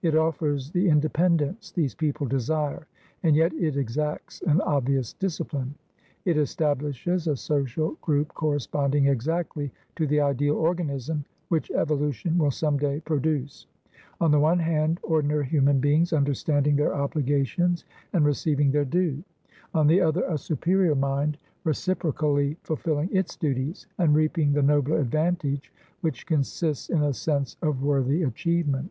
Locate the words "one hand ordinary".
14.40-15.46